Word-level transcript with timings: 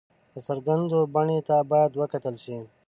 د 0.33 0.35
څرګندېدو 0.47 0.99
بڼې 1.13 1.39
ته 1.47 1.55
باید 1.71 1.91
وکتل 2.01 2.35
شي. 2.43 2.57